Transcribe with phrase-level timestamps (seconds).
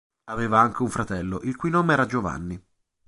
[0.31, 2.59] Aveva anche un fratello, il cui nome era Giovanni.